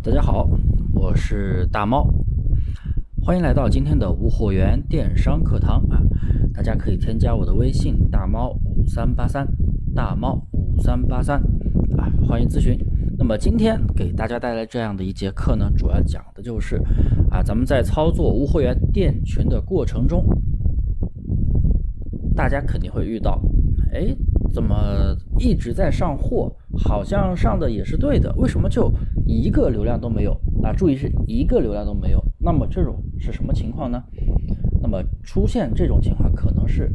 [0.00, 0.48] 大家好，
[0.94, 2.08] 我是大猫，
[3.20, 6.00] 欢迎来到今天的无货源电商课堂啊！
[6.54, 9.46] 大家可以添加我的微信大猫五三八三，
[9.96, 11.40] 大猫五三八三
[11.96, 12.78] 啊，欢迎咨询。
[13.18, 16.76] 那么今天给大家带来这样的一节课呢，主要讲的就是
[17.30, 20.24] 啊，咱们在操作无货源店群的过程中，
[22.36, 23.42] 大家肯定会遇到，
[23.92, 24.16] 哎，
[24.54, 26.52] 怎么一直在上货？
[26.76, 28.92] 好像上的也是对的，为什么就
[29.26, 30.32] 一个流量都没有？
[30.62, 32.22] 啊，注意是一个流量都没有。
[32.38, 34.02] 那么这种是什么情况呢？
[34.80, 36.92] 那么出现这种情况，可能是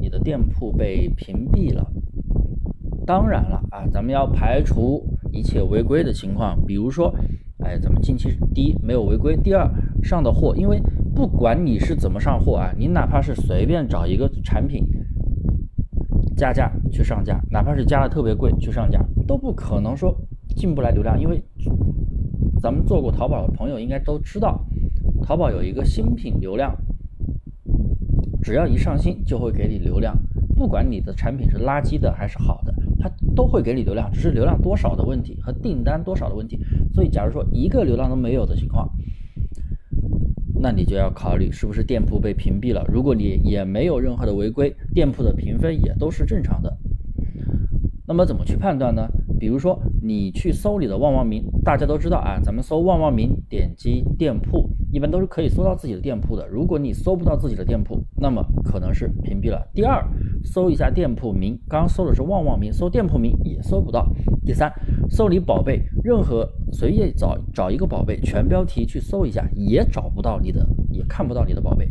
[0.00, 1.86] 你的店铺被屏蔽了。
[3.06, 7.14] 当然了啊，咱们要排除一切违规的情况，比如说，
[7.64, 9.70] 哎，咱们近期第一没有违规，第二
[10.02, 10.80] 上的货，因为
[11.14, 14.84] 不管你是怎么上货啊，你哪怕是随便找一个产品。
[16.42, 20.12] 加价去上架，哪怕是加的特别贵去上架，都不可能说
[20.56, 21.40] 进不来流量，因为
[22.60, 24.60] 咱们做过淘宝的朋友应该都知道，
[25.22, 26.76] 淘宝有一个新品流量，
[28.42, 30.18] 只要一上新就会给你流量，
[30.56, 36.58] 不管你的产品是垃圾的还是好的，它都会给你流量，只是流量多少的问题和订单多少的问题。
[36.92, 38.90] 所以，假如说一个流量都没有的情况，
[40.62, 42.86] 那你就要考虑是不是店铺被屏蔽了。
[42.88, 46.78] 如果你也没有任何的违规，店铺的评分也都是正常的。
[48.06, 49.08] 那么怎么去判断呢？
[49.42, 56.46] 比如说你去搜你的旺旺名，大家都知道啊，咱们搜旺旺名，点击店铺，一般都是可以搜到自己的店铺的。
[56.46, 59.68] 如果你搜不到自己的店铺，那么可能是屏蔽了。
[59.74, 60.00] 第二，
[60.44, 64.08] 搜一下店铺名，刚搜的是旺旺名，搜店铺名也搜不到。
[64.46, 64.72] 第三，
[65.10, 71.90] 搜你宝贝，任何随意找找一个宝贝，全标题去搜一下，也找不到你的，也看不到你的宝贝。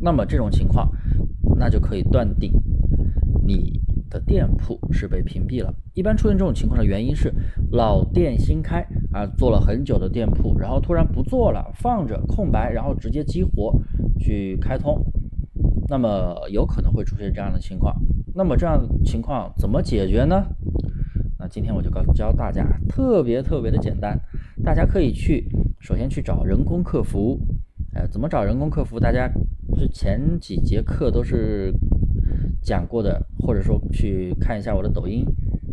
[0.00, 0.90] 那么这种情况，
[1.56, 2.50] 那就可以断定
[3.46, 3.80] 你
[4.12, 5.74] 的店铺是被屏蔽了。
[5.94, 7.32] 一般出现这种情况的原因是
[7.70, 13.74] 老店新开啊，做了很久的店铺，然后突然不做了，放着空白，然后直接激活
[14.18, 15.02] 去开通，
[15.88, 17.94] 那么有可能会出现这样的情况。
[18.34, 20.44] 那么这样的情况怎么解决呢？
[21.38, 24.20] 那今天我就告教大家，特别特别的简单，
[24.62, 25.48] 大家可以去
[25.80, 27.40] 首先去找人工客服，
[27.94, 29.00] 哎，怎么找人工客服？
[29.00, 29.28] 大家
[29.74, 31.72] 之前几节课都是
[32.62, 35.24] 讲过的，或者说去看一下我的抖音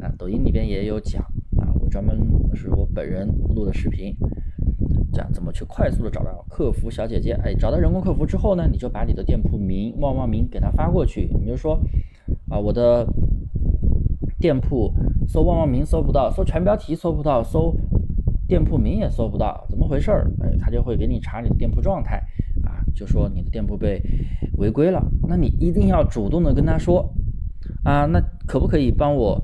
[0.02, 1.22] 啊，抖音里边也有讲
[1.58, 2.20] 啊，我专门
[2.54, 4.16] 是我本人录的视频，
[5.14, 7.34] 讲怎么去快速的找到客服小姐姐。
[7.44, 11.80] 哎，找到人工客服之后呢，你就把你的店铺名、旺旺名给他发过去，你就说。
[12.50, 13.08] 啊，我的
[14.40, 14.92] 店铺
[15.28, 17.76] 搜旺旺名搜不到，搜全标题搜不到，搜
[18.48, 20.32] 店铺名也搜不到，怎么回事儿？
[20.42, 22.24] 哎，他就会给你查你的店铺状态，
[22.96, 24.02] 就说你的店铺被
[24.58, 25.06] 违规了。
[25.28, 27.14] 那你一定要主动的跟他说，
[27.84, 29.42] 啊，那可不可以帮我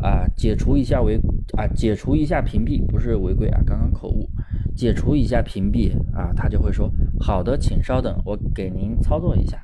[0.00, 1.18] 啊解除一下违
[1.56, 2.84] 啊解除一下屏蔽？
[2.86, 4.28] 不是违规啊，刚刚口误，
[4.74, 9.58] 解除一下屏蔽啊，他就会说好的，请稍等，我给您操作一下。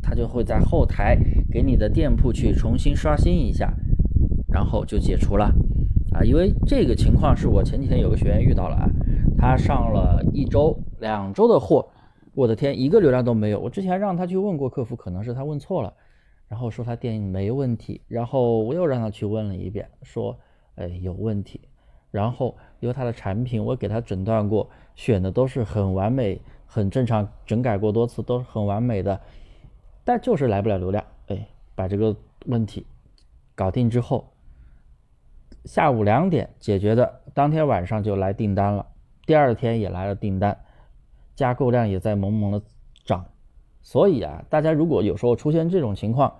[0.00, 1.18] 他就会在后台
[1.50, 3.74] 给你的店铺去重新刷新一下，
[4.46, 5.52] 然后就解除了
[6.12, 6.24] 啊。
[6.24, 8.88] 因为这个情况是我前几天有个学员遇到了啊，
[9.36, 11.86] 他上了一周、两周的货，
[12.38, 13.58] 我的天，一个流量都没有。
[13.58, 15.92] 我之前让他去问过客服，可能是他问错了，
[16.46, 20.38] 然后说他店没问题，然后我又让他去问了一遍，说
[20.76, 21.60] 哎有问题，
[22.12, 29.20] 然后由他的产品我给他诊断过，选的都是很完美、很正常，整改过多次都是很完美的。
[30.04, 32.14] 但就是来不了流量，哎，把这个
[32.46, 32.86] 问题
[33.56, 34.28] 搞定之后，
[35.64, 38.86] 下午两点解决的，当天晚上就来订单了，
[39.26, 40.56] 第二天也来了订单，
[41.38, 42.60] 加购量也在猛猛的
[43.04, 43.24] 涨，
[43.80, 46.34] 所以啊，大家如果有时候出现这种情况，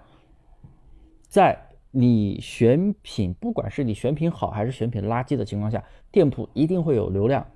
[1.28, 1.56] 在
[1.92, 7.46] 你选品，不管是你选品好还是选品垃圾的情况下，店铺一定会有流量。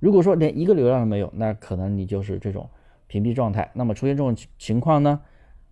[0.00, 2.68] 如果说连一个流量都没有，那可能你就是这种。
[3.08, 5.20] 屏蔽状态，那么出现这种情况呢？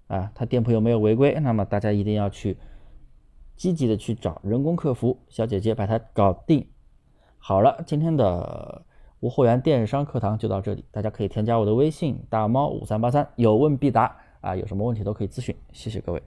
[0.06, 1.34] 啊，他店铺有没有违规？
[1.40, 2.56] 那么大家一定要去
[3.56, 6.68] 积极的去找人工客服小姐姐把它搞定。
[7.38, 8.84] 好了，今天的
[9.24, 16.22] 无货源电商课堂就到这里，大家可以添加我的微信大猫五三八三，有问必答啊，有什么问题都可以咨询，谢谢各位。